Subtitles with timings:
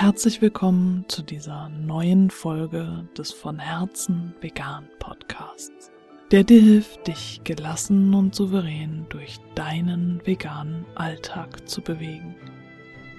[0.00, 5.90] herzlich willkommen zu dieser neuen Folge des von Herzen vegan Podcasts,
[6.30, 12.34] der dir hilft, dich gelassen und souverän durch deinen veganen Alltag zu bewegen.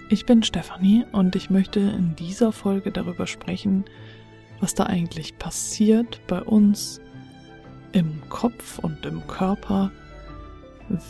[0.09, 3.85] Ich bin Stefanie und ich möchte in dieser Folge darüber sprechen,
[4.59, 6.99] was da eigentlich passiert bei uns
[7.91, 9.91] im Kopf und im Körper,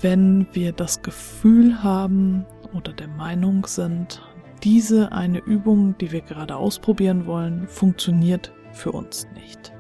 [0.02, 4.22] wenn wir das Gefühl haben oder der Meinung sind,
[4.64, 9.74] diese eine Übung, die wir gerade ausprobieren wollen, funktioniert für uns nicht.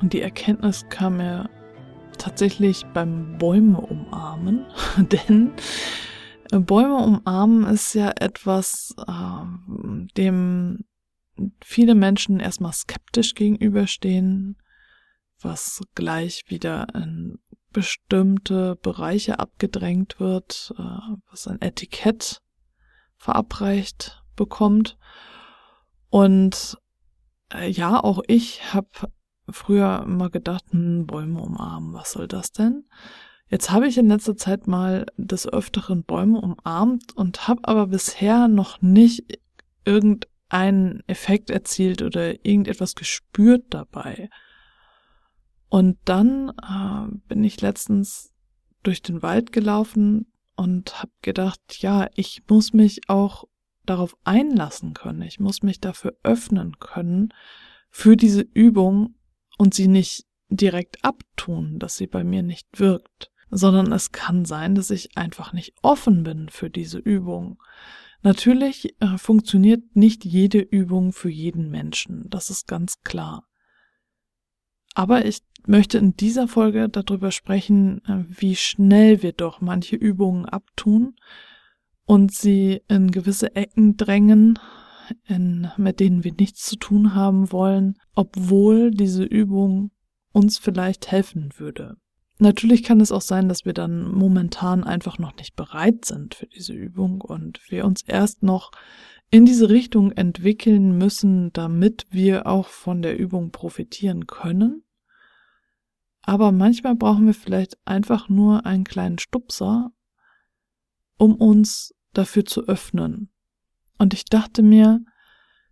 [0.00, 1.48] Und die Erkenntnis kam mir
[2.18, 4.66] tatsächlich beim Bäume umarmen,
[4.98, 5.52] denn
[6.50, 9.44] Bäume umarmen ist ja etwas, äh,
[10.16, 10.84] dem
[11.60, 14.56] viele Menschen erstmal skeptisch gegenüberstehen,
[15.40, 17.38] was gleich wieder in
[17.72, 20.82] bestimmte Bereiche abgedrängt wird, äh,
[21.30, 22.40] was ein Etikett
[23.24, 24.98] verabreicht bekommt.
[26.10, 26.76] Und
[27.52, 28.88] äh, ja, auch ich habe
[29.48, 32.84] früher immer gedacht, hm, Bäume umarmen, was soll das denn?
[33.48, 38.46] Jetzt habe ich in letzter Zeit mal des Öfteren Bäume umarmt und habe aber bisher
[38.46, 39.40] noch nicht
[39.86, 44.28] irgendeinen Effekt erzielt oder irgendetwas gespürt dabei.
[45.70, 48.34] Und dann äh, bin ich letztens
[48.82, 53.44] durch den Wald gelaufen und habe gedacht, ja, ich muss mich auch
[53.84, 55.22] darauf einlassen können.
[55.22, 57.32] Ich muss mich dafür öffnen können
[57.90, 59.14] für diese Übung
[59.58, 64.74] und sie nicht direkt abtun, dass sie bei mir nicht wirkt, sondern es kann sein,
[64.74, 67.62] dass ich einfach nicht offen bin für diese Übung.
[68.22, 73.46] Natürlich äh, funktioniert nicht jede Übung für jeden Menschen, das ist ganz klar.
[74.94, 80.44] Aber ich möchte in dieser Folge darüber sprechen, äh, wie schnell wir doch manche Übungen
[80.44, 81.16] abtun
[82.06, 84.58] und sie in gewisse Ecken drängen,
[85.26, 89.90] in, mit denen wir nichts zu tun haben wollen, obwohl diese Übung
[90.32, 91.96] uns vielleicht helfen würde.
[92.38, 96.46] Natürlich kann es auch sein, dass wir dann momentan einfach noch nicht bereit sind für
[96.46, 98.72] diese Übung und wir uns erst noch
[99.30, 104.83] in diese Richtung entwickeln müssen, damit wir auch von der Übung profitieren können.
[106.26, 109.90] Aber manchmal brauchen wir vielleicht einfach nur einen kleinen Stupser,
[111.18, 113.30] um uns dafür zu öffnen.
[113.98, 115.04] Und ich dachte mir,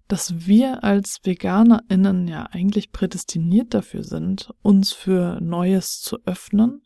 [0.09, 6.83] dass wir als VeganerInnen ja eigentlich prädestiniert dafür sind, uns für Neues zu öffnen.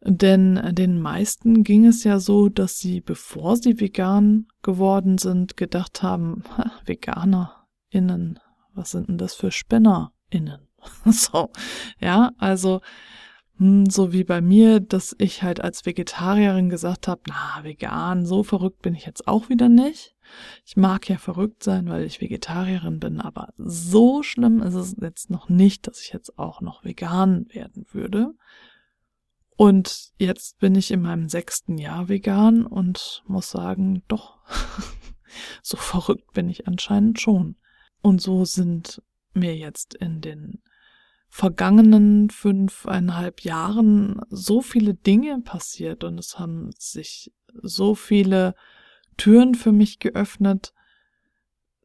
[0.00, 6.02] Denn den meisten ging es ja so, dass sie, bevor sie vegan geworden sind, gedacht
[6.02, 6.42] haben,
[6.86, 8.40] VeganerInnen,
[8.72, 10.67] was sind denn das für SpinnerInnen?
[11.04, 11.50] so,
[12.00, 12.80] ja, also
[13.58, 18.42] hm, so wie bei mir, dass ich halt als Vegetarierin gesagt habe, na, vegan, so
[18.42, 20.14] verrückt bin ich jetzt auch wieder nicht.
[20.64, 25.30] Ich mag ja verrückt sein, weil ich Vegetarierin bin, aber so schlimm ist es jetzt
[25.30, 28.34] noch nicht, dass ich jetzt auch noch vegan werden würde.
[29.56, 34.38] Und jetzt bin ich in meinem sechsten Jahr vegan und muss sagen, doch,
[35.62, 37.56] so verrückt bin ich anscheinend schon.
[38.00, 39.02] Und so sind
[39.38, 40.62] mir jetzt in den
[41.28, 47.32] vergangenen fünfeinhalb Jahren so viele Dinge passiert und es haben sich
[47.62, 48.54] so viele
[49.16, 50.72] Türen für mich geöffnet,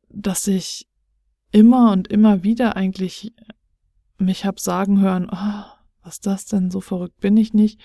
[0.10, 0.88] dass ich
[1.52, 3.34] immer und immer wieder eigentlich
[4.18, 5.64] mich hab sagen hören, oh,
[6.02, 7.82] was das denn, so verrückt bin ich nicht.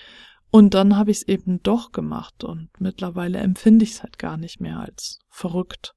[0.51, 4.37] Und dann habe ich es eben doch gemacht und mittlerweile empfinde ich es halt gar
[4.37, 5.95] nicht mehr als verrückt.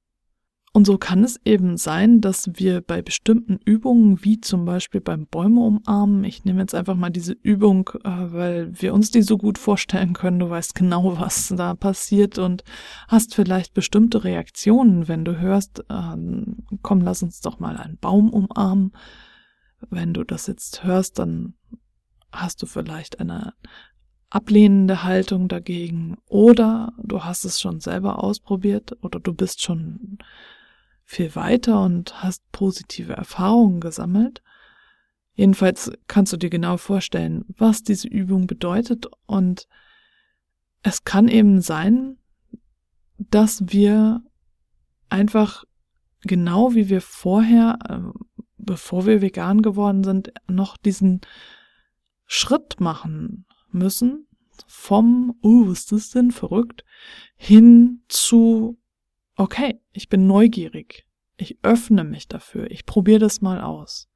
[0.75, 5.27] Und so kann es eben sein, dass wir bei bestimmten Übungen, wie zum Beispiel beim
[5.27, 9.37] Bäume umarmen, ich nehme jetzt einfach mal diese Übung, äh, weil wir uns die so
[9.37, 12.63] gut vorstellen können, du weißt genau, was da passiert und
[13.07, 18.31] hast vielleicht bestimmte Reaktionen, wenn du hörst, ähm, komm, lass uns doch mal einen Baum
[18.31, 18.93] umarmen.
[19.91, 21.53] Wenn du das jetzt hörst, dann
[22.31, 23.53] hast du vielleicht eine
[24.31, 30.17] ablehnende Haltung dagegen oder du hast es schon selber ausprobiert oder du bist schon
[31.03, 34.41] viel weiter und hast positive Erfahrungen gesammelt.
[35.35, 39.67] Jedenfalls kannst du dir genau vorstellen, was diese Übung bedeutet und
[40.83, 42.17] es kann eben sein,
[43.17, 44.21] dass wir
[45.09, 45.63] einfach
[46.21, 48.19] genau wie wir vorher, äh,
[48.57, 51.21] bevor wir vegan geworden sind, noch diesen
[52.25, 54.27] Schritt machen müssen
[54.67, 56.83] vom, uh, ist das denn verrückt,
[57.35, 58.79] hin zu,
[59.35, 61.05] okay, ich bin neugierig,
[61.37, 64.09] ich öffne mich dafür, ich probiere das mal aus.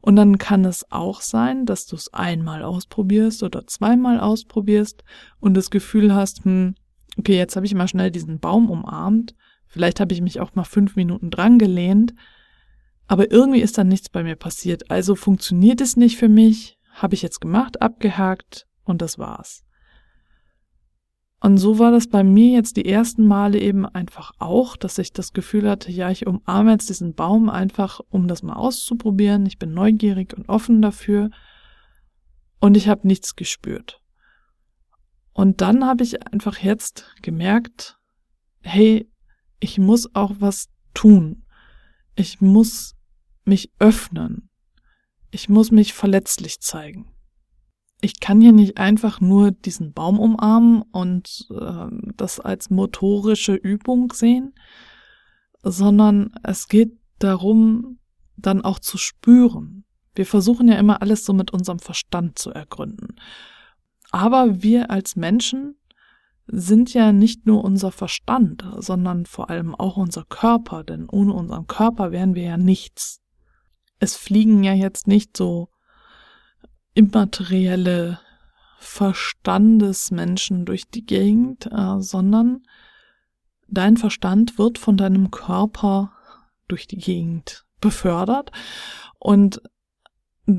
[0.00, 5.04] Und dann kann es auch sein, dass du es einmal ausprobierst oder zweimal ausprobierst
[5.38, 6.74] und das Gefühl hast, hm,
[7.16, 9.34] okay, jetzt habe ich mal schnell diesen Baum umarmt,
[9.70, 12.12] Vielleicht habe ich mich auch mal fünf Minuten dran gelehnt,
[13.06, 14.90] aber irgendwie ist dann nichts bei mir passiert.
[14.90, 19.64] Also funktioniert es nicht für mich, habe ich jetzt gemacht, abgehakt und das war's.
[21.42, 25.12] Und so war das bei mir jetzt die ersten Male eben einfach auch, dass ich
[25.12, 29.46] das Gefühl hatte, ja, ich umarme jetzt diesen Baum einfach, um das mal auszuprobieren.
[29.46, 31.30] Ich bin neugierig und offen dafür.
[32.60, 34.02] Und ich habe nichts gespürt.
[35.32, 37.98] Und dann habe ich einfach jetzt gemerkt,
[38.60, 39.10] hey,
[39.60, 41.46] ich muss auch was tun.
[42.16, 42.96] Ich muss
[43.46, 44.50] mich öffnen.
[45.30, 47.10] Ich muss mich verletzlich zeigen
[48.00, 51.86] ich kann hier nicht einfach nur diesen Baum umarmen und äh,
[52.16, 54.54] das als motorische Übung sehen,
[55.62, 57.98] sondern es geht darum,
[58.36, 59.84] dann auch zu spüren.
[60.14, 63.16] Wir versuchen ja immer alles so mit unserem Verstand zu ergründen.
[64.10, 65.76] Aber wir als Menschen
[66.46, 71.68] sind ja nicht nur unser Verstand, sondern vor allem auch unser Körper, denn ohne unseren
[71.68, 73.20] Körper wären wir ja nichts.
[74.00, 75.68] Es fliegen ja jetzt nicht so
[77.00, 78.20] immaterielle
[78.78, 82.62] Verstandesmenschen durch die Gegend, äh, sondern
[83.68, 86.12] dein Verstand wird von deinem Körper
[86.68, 88.52] durch die Gegend befördert
[89.18, 89.62] und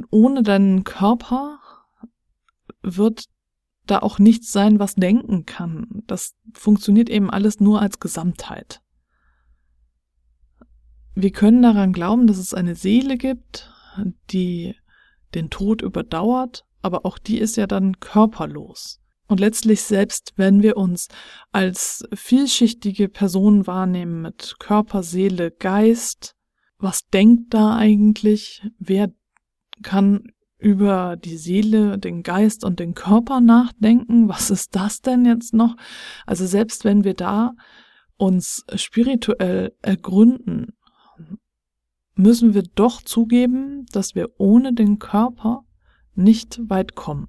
[0.10, 1.60] ohne deinen Körper
[2.82, 3.26] wird
[3.86, 6.04] da auch nichts sein, was denken kann.
[6.08, 8.82] Das funktioniert eben alles nur als Gesamtheit.
[11.14, 13.72] Wir können daran glauben, dass es eine Seele gibt,
[14.32, 14.76] die
[15.36, 19.00] den Tod überdauert, aber auch die ist ja dann körperlos.
[19.28, 21.08] Und letztlich selbst, wenn wir uns
[21.52, 26.36] als vielschichtige Person wahrnehmen mit Körper, Seele, Geist,
[26.78, 28.62] was denkt da eigentlich?
[28.78, 29.12] Wer
[29.84, 34.28] kann über die Seele, den Geist und den Körper nachdenken?
[34.28, 35.76] Was ist das denn jetzt noch?
[36.26, 37.54] Also selbst wenn wir da
[38.18, 40.74] uns spirituell ergründen,
[42.22, 45.64] müssen wir doch zugeben, dass wir ohne den Körper
[46.14, 47.28] nicht weit kommen.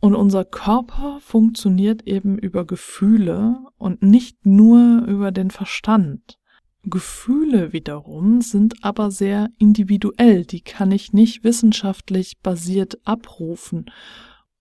[0.00, 6.38] Und unser Körper funktioniert eben über Gefühle und nicht nur über den Verstand.
[6.82, 13.86] Gefühle wiederum sind aber sehr individuell, die kann ich nicht wissenschaftlich basiert abrufen.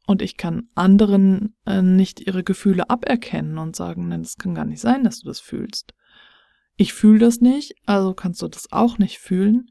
[0.08, 4.66] Und ich kann anderen äh, nicht ihre Gefühle aberkennen und sagen, nein, das kann gar
[4.66, 5.94] nicht sein, dass du das fühlst.
[6.76, 9.70] Ich fühle das nicht, also kannst du das auch nicht fühlen.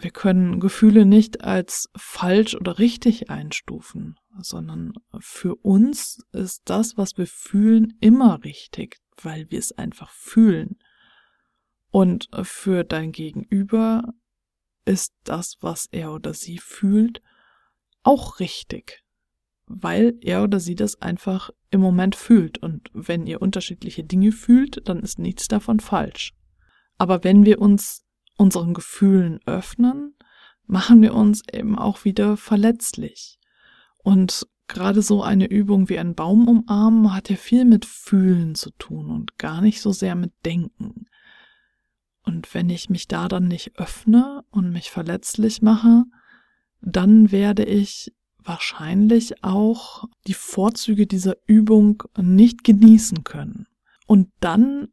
[0.00, 7.18] Wir können Gefühle nicht als falsch oder richtig einstufen, sondern für uns ist das, was
[7.18, 10.78] wir fühlen, immer richtig, weil wir es einfach fühlen.
[11.90, 14.14] Und für dein Gegenüber
[14.84, 17.20] ist das, was er oder sie fühlt,
[18.02, 19.02] auch richtig,
[19.74, 22.58] weil er oder sie das einfach im Moment fühlt.
[22.58, 26.34] Und wenn ihr unterschiedliche Dinge fühlt, dann ist nichts davon falsch.
[26.98, 28.04] Aber wenn wir uns
[28.36, 30.14] unseren Gefühlen öffnen,
[30.66, 33.38] machen wir uns eben auch wieder verletzlich.
[33.98, 38.70] Und gerade so eine Übung wie ein Baum umarmen hat ja viel mit Fühlen zu
[38.72, 41.06] tun und gar nicht so sehr mit Denken.
[42.24, 46.04] Und wenn ich mich da dann nicht öffne und mich verletzlich mache,
[46.80, 48.12] dann werde ich
[48.44, 53.66] wahrscheinlich auch die Vorzüge dieser Übung nicht genießen können.
[54.06, 54.88] Und dann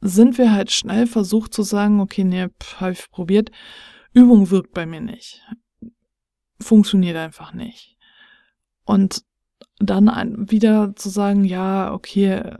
[0.00, 3.50] sind wir halt schnell versucht zu sagen, okay, nee, habe ich probiert,
[4.12, 5.42] Übung wirkt bei mir nicht.
[6.60, 7.96] Funktioniert einfach nicht.
[8.84, 9.24] Und
[9.78, 12.54] dann wieder zu sagen, ja, okay,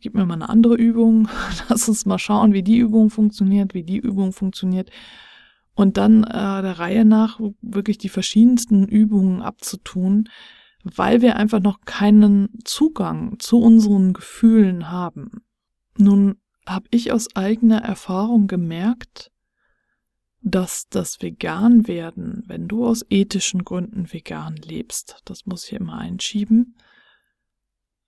[0.00, 1.28] gib mir mal eine andere Übung,
[1.68, 4.90] lass uns mal schauen, wie die Übung funktioniert, wie die Übung funktioniert
[5.74, 10.28] und dann äh, der Reihe nach wirklich die verschiedensten Übungen abzutun,
[10.84, 15.42] weil wir einfach noch keinen Zugang zu unseren Gefühlen haben.
[15.96, 16.36] Nun
[16.66, 19.30] habe ich aus eigener Erfahrung gemerkt,
[20.42, 25.98] dass das Vegan werden, wenn du aus ethischen Gründen vegan lebst, das muss ich immer
[25.98, 26.76] einschieben,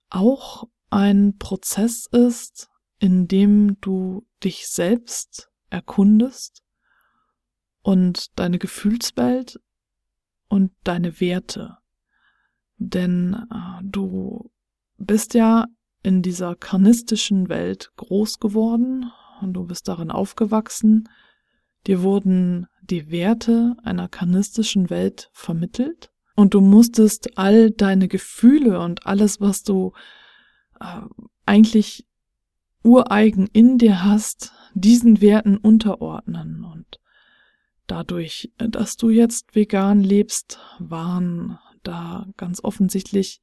[0.09, 2.69] auch ein Prozess ist,
[2.99, 6.64] in dem du dich selbst erkundest
[7.85, 9.59] und deine Gefühlswelt
[10.47, 11.77] und deine Werte.
[12.77, 14.49] Denn äh, du
[14.97, 15.67] bist ja
[16.01, 21.07] in dieser karnistischen Welt groß geworden und du bist darin aufgewachsen.
[21.85, 29.05] Dir wurden die Werte einer karnistischen Welt vermittelt und du musstest all deine Gefühle und
[29.05, 29.93] alles, was du
[30.79, 31.01] äh,
[31.45, 32.07] eigentlich
[32.83, 36.99] ureigen in dir hast, diesen Werten unterordnen und
[37.87, 43.41] dadurch, dass du jetzt vegan lebst, waren da ganz offensichtlich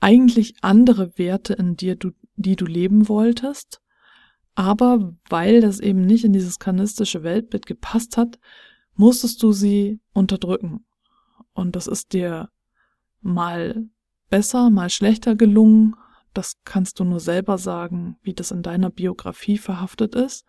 [0.00, 1.96] eigentlich andere Werte in dir,
[2.36, 3.80] die du leben wolltest,
[4.54, 8.38] aber weil das eben nicht in dieses kanistische Weltbild gepasst hat,
[8.94, 10.84] musstest du sie unterdrücken.
[11.52, 12.50] Und das ist dir
[13.20, 13.88] mal
[14.28, 15.94] besser, mal schlechter gelungen.
[16.34, 20.44] Das kannst du nur selber sagen, wie das in deiner Biografie verhaftet ist.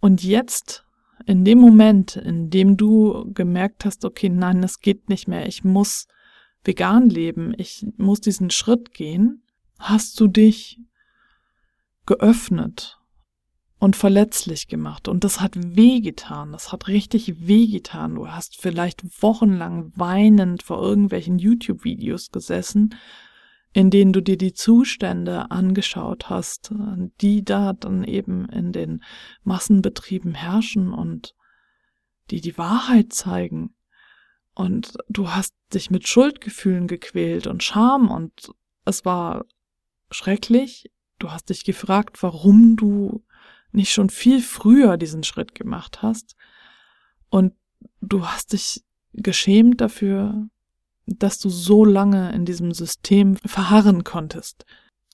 [0.00, 0.83] Und jetzt,
[1.26, 5.64] in dem Moment, in dem du gemerkt hast, okay, nein, es geht nicht mehr, ich
[5.64, 6.06] muss
[6.64, 9.42] vegan leben, ich muss diesen Schritt gehen,
[9.78, 10.80] hast du dich
[12.06, 12.98] geöffnet
[13.78, 15.08] und verletzlich gemacht.
[15.08, 16.52] Und das hat wehgetan.
[16.52, 18.14] Das hat richtig wehgetan.
[18.14, 22.94] Du hast vielleicht wochenlang weinend vor irgendwelchen YouTube-Videos gesessen,
[23.74, 26.72] in denen du dir die Zustände angeschaut hast,
[27.20, 29.02] die da dann eben in den
[29.42, 31.34] Massenbetrieben herrschen und
[32.30, 33.74] die die Wahrheit zeigen.
[34.54, 38.52] Und du hast dich mit Schuldgefühlen gequält und Scham und
[38.84, 39.44] es war
[40.12, 40.92] schrecklich.
[41.18, 43.24] Du hast dich gefragt, warum du
[43.72, 46.36] nicht schon viel früher diesen Schritt gemacht hast.
[47.28, 47.54] Und
[48.00, 50.48] du hast dich geschämt dafür,
[51.06, 54.64] dass du so lange in diesem System verharren konntest.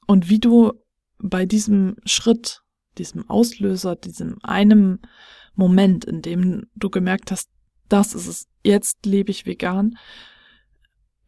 [0.07, 0.73] Und wie du
[1.19, 2.63] bei diesem Schritt,
[2.99, 5.01] diesem Auslöser, diesem einem
[5.55, 7.49] Moment, in dem du gemerkt hast,
[7.89, 9.97] das ist es, jetzt lebe ich vegan,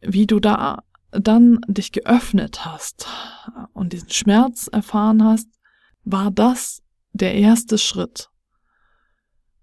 [0.01, 3.07] wie du da dann dich geöffnet hast
[3.73, 5.47] und diesen Schmerz erfahren hast,
[6.03, 8.29] war das der erste Schritt.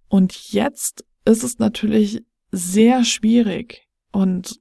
[0.09, 4.61] Und jetzt ist es natürlich sehr schwierig und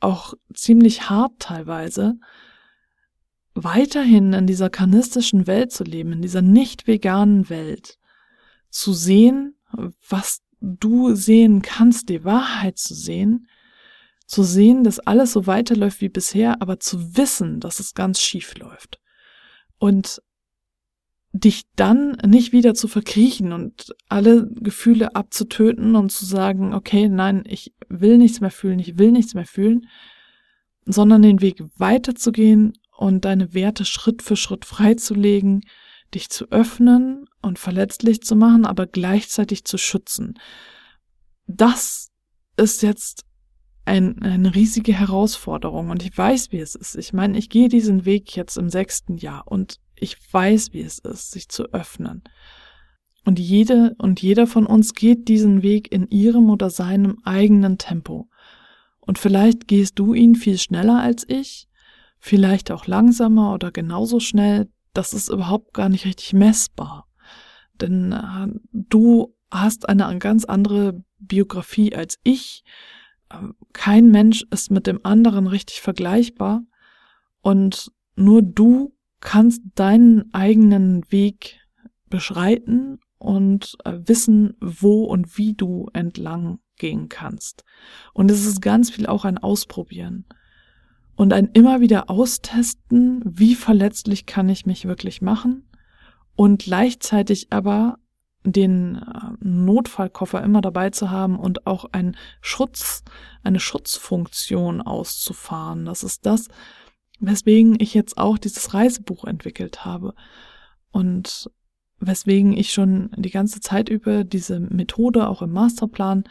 [0.00, 2.18] auch ziemlich hart teilweise,
[3.54, 7.98] weiterhin in dieser kanistischen Welt zu leben, in dieser nicht veganen Welt,
[8.70, 9.56] zu sehen,
[10.08, 13.48] was du sehen kannst, die Wahrheit zu sehen,
[14.26, 18.56] zu sehen, dass alles so weiterläuft wie bisher, aber zu wissen, dass es ganz schief
[18.56, 19.00] läuft.
[19.78, 20.22] Und
[21.32, 27.44] dich dann nicht wieder zu verkriechen und alle Gefühle abzutöten und zu sagen, okay, nein,
[27.46, 29.86] ich will nichts mehr fühlen, ich will nichts mehr fühlen,
[30.86, 35.62] sondern den Weg weiterzugehen und deine Werte Schritt für Schritt freizulegen,
[36.14, 40.34] dich zu öffnen und verletzlich zu machen, aber gleichzeitig zu schützen.
[41.46, 42.08] Das
[42.56, 43.24] ist jetzt
[43.84, 46.96] ein, eine riesige Herausforderung und ich weiß, wie es ist.
[46.96, 50.98] Ich meine, ich gehe diesen Weg jetzt im sechsten Jahr und ich weiß, wie es
[50.98, 52.22] ist, sich zu öffnen.
[53.24, 58.28] Und jede und jeder von uns geht diesen Weg in ihrem oder seinem eigenen Tempo.
[59.00, 61.68] Und vielleicht gehst du ihn viel schneller als ich,
[62.18, 64.68] vielleicht auch langsamer oder genauso schnell.
[64.94, 67.06] Das ist überhaupt gar nicht richtig messbar.
[67.80, 72.64] Denn äh, du hast eine ganz andere Biografie als ich.
[73.72, 76.62] Kein Mensch ist mit dem anderen richtig vergleichbar.
[77.42, 81.60] Und nur du kannst deinen eigenen Weg
[82.08, 87.64] beschreiten und äh, wissen, wo und wie du entlang gehen kannst.
[88.12, 90.24] Und es ist ganz viel auch ein Ausprobieren
[91.16, 95.68] und ein immer wieder austesten, wie verletzlich kann ich mich wirklich machen
[96.34, 97.98] und gleichzeitig aber
[98.42, 103.04] den äh, Notfallkoffer immer dabei zu haben und auch ein Schutz,
[103.42, 105.84] eine Schutzfunktion auszufahren.
[105.84, 106.48] Das ist das,
[107.18, 110.14] weswegen ich jetzt auch dieses Reisebuch entwickelt habe
[110.90, 111.50] und
[112.00, 116.24] weswegen ich schon die ganze Zeit über diese Methode auch im Masterplan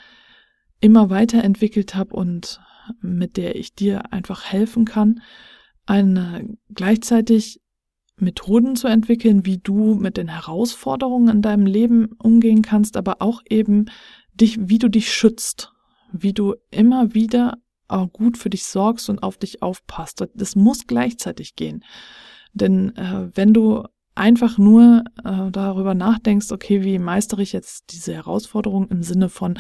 [0.82, 2.60] immer weiterentwickelt habe und
[3.02, 5.22] mit der ich dir einfach helfen kann,
[5.86, 7.62] eine gleichzeitig
[8.18, 13.42] Methoden zu entwickeln, wie du mit den Herausforderungen in deinem Leben umgehen kannst, aber auch
[13.50, 13.86] eben
[14.34, 15.72] dich, wie du dich schützt,
[16.12, 20.26] wie du immer wieder auch gut für dich sorgst und auf dich aufpasst.
[20.34, 21.84] Das muss gleichzeitig gehen.
[22.54, 23.84] Denn äh, wenn du
[24.20, 29.54] einfach nur äh, darüber nachdenkst, okay, wie meistere ich jetzt diese Herausforderung im Sinne von,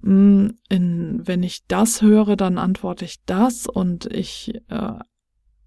[0.00, 0.08] mh,
[0.48, 4.98] hm, in, wenn ich das höre, dann antworte ich das und ich äh,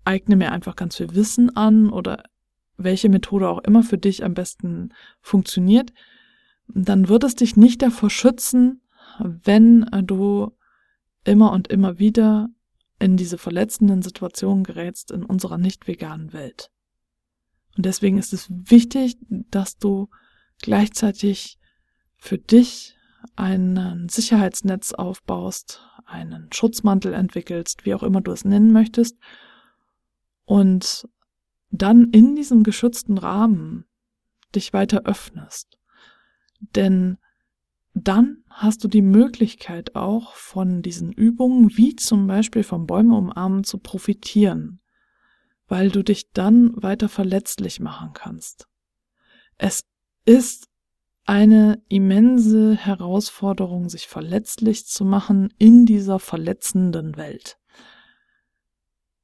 [0.04, 2.24] eigne mir einfach ganz viel Wissen an oder
[2.78, 5.94] welche Methode auch immer für dich am besten funktioniert,
[6.68, 8.82] dann wird es dich nicht davor schützen,
[9.20, 10.52] wenn äh, du
[11.24, 12.50] immer und immer wieder
[13.00, 16.72] in diese verletzenden Situationen gerätst in unserer nicht veganen Welt.
[17.78, 20.10] Und deswegen ist es wichtig, dass du
[20.60, 21.60] gleichzeitig
[22.18, 22.96] für dich
[23.36, 29.18] ein Sicherheitsnetz aufbaust, einen Schutzmantel entwickelst, wie auch immer du es nennen möchtest,
[30.46, 31.08] und
[31.70, 33.86] dann in diesem geschützten Rahmen
[34.56, 35.78] dich weiter öffnest.
[36.60, 37.18] Denn
[37.94, 43.64] dann hast du die Möglichkeit auch von diesen Übungen, wie zum Beispiel vom Bäume umarmen,
[43.64, 44.80] zu profitieren.
[45.68, 48.68] Weil du dich dann weiter verletzlich machen kannst.
[49.58, 49.84] Es
[50.26, 50.68] ist
[51.26, 57.58] eine immense Herausforderung, sich verletzlich zu machen in dieser verletzenden Welt.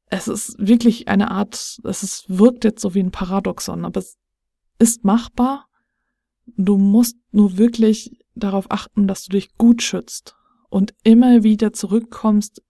[0.08, 4.18] Es ist wirklich eine Art, es ist, wirkt jetzt so wie ein Paradoxon, aber es
[4.80, 5.68] ist machbar.
[6.46, 10.36] Du musst nur wirklich darauf achten, dass du dich gut schützt
[10.70, 12.62] und immer wieder zurückkommst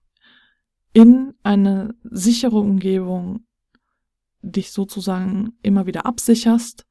[0.92, 3.44] in eine sichere Umgebung,
[4.44, 6.86] dich sozusagen immer wieder absicherst.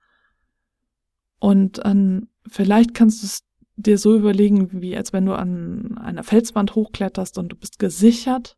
[1.40, 3.44] Und ähm, vielleicht kannst du es
[3.76, 8.58] dir so überlegen, wie als wenn du an einer Felswand hochkletterst und du bist gesichert,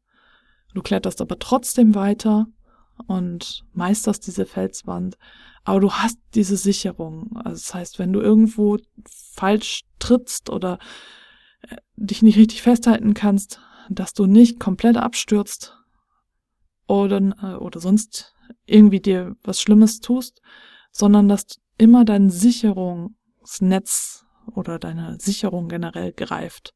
[0.74, 2.48] du kletterst aber trotzdem weiter
[3.08, 5.18] und meisterst diese Felswand,
[5.64, 7.36] aber du hast diese Sicherung.
[7.38, 10.80] Also das heißt, wenn du irgendwo falsch trittst oder
[11.62, 13.60] äh, dich nicht richtig festhalten kannst,
[13.90, 15.76] dass du nicht komplett abstürzt
[16.88, 18.35] oder, äh, oder sonst
[18.66, 20.42] irgendwie dir was Schlimmes tust,
[20.92, 26.74] sondern dass immer dein Sicherungsnetz oder deine Sicherung generell greift,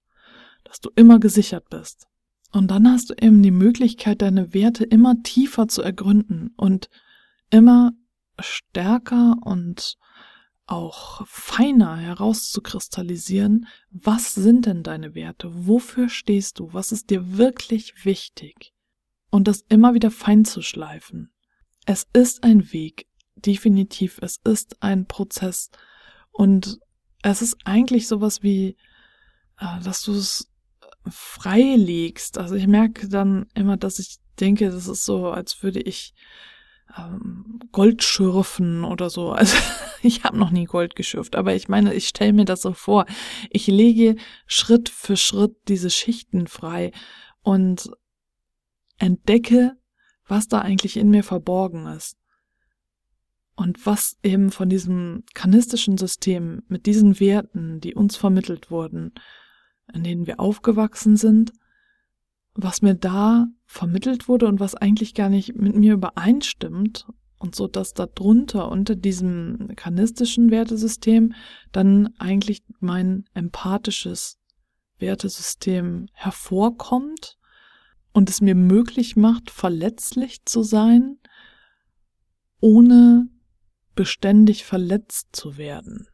[0.64, 2.08] dass du immer gesichert bist.
[2.52, 6.90] Und dann hast du eben die Möglichkeit, deine Werte immer tiefer zu ergründen und
[7.50, 7.92] immer
[8.40, 9.98] stärker und
[10.66, 18.06] auch feiner herauszukristallisieren, was sind denn deine Werte, wofür stehst du, was ist dir wirklich
[18.06, 18.74] wichtig
[19.32, 21.32] und das immer wieder fein zu schleifen.
[21.90, 25.72] Es ist ein Weg, definitiv, es ist ein Prozess
[26.30, 26.78] und
[27.24, 28.78] es ist eigentlich sowas wie,
[29.58, 30.52] äh, dass du es
[31.08, 32.38] freilegst.
[32.38, 36.14] Also ich merke dann immer, dass ich denke, das ist so, als würde ich
[36.96, 39.32] ähm, Gold schürfen oder so.
[39.34, 39.58] Also
[40.04, 43.08] ich habe noch nie Gold geschürft, aber ich meine, ich stelle mir das so vor.
[43.50, 44.16] Ich lege
[44.46, 46.92] Schritt für Schritt diese Schichten frei
[47.42, 47.90] und
[49.00, 49.79] entdecke,
[50.30, 52.18] was da eigentlich in mir verborgen ist.
[53.56, 59.12] Und was eben von diesem kanistischen System mit diesen Werten, die uns vermittelt wurden,
[59.94, 61.52] in denen wir aufgewachsen sind,
[62.54, 67.68] was mir da vermittelt wurde und was eigentlich gar nicht mit mir übereinstimmt und so,
[67.68, 71.34] dass da drunter unter diesem kanistischen Wertesystem
[71.72, 74.40] dann eigentlich mein empathisches
[75.00, 77.39] Wertesystem hervorkommt
[78.20, 81.20] und es mir möglich macht, verletzlich zu sein,
[82.60, 83.30] ohne
[83.96, 86.06] beständig verletzt zu werden.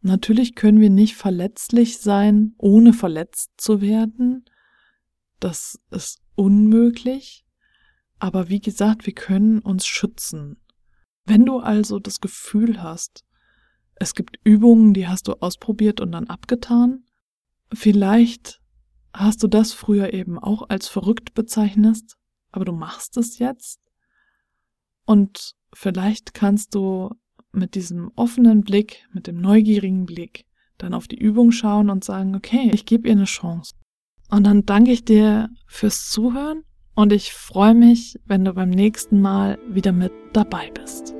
[0.00, 4.46] Natürlich können wir nicht verletzlich sein, ohne verletzt zu werden.
[5.38, 7.44] Das ist unmöglich.
[8.18, 10.56] Aber wie gesagt, wir können uns schützen.
[11.26, 13.26] Wenn du also das Gefühl hast,
[13.96, 17.04] es gibt Übungen, die hast du ausprobiert und dann abgetan,
[17.70, 18.61] vielleicht
[19.12, 22.16] hast du das früher eben auch als verrückt bezeichnet,
[22.50, 23.80] aber du machst es jetzt
[25.04, 27.10] und vielleicht kannst du
[27.52, 30.46] mit diesem offenen Blick, mit dem neugierigen Blick
[30.78, 33.74] dann auf die Übung schauen und sagen, okay, ich gebe ihr eine Chance.
[34.30, 39.20] Und dann danke ich dir fürs Zuhören und ich freue mich, wenn du beim nächsten
[39.20, 41.14] Mal wieder mit dabei bist.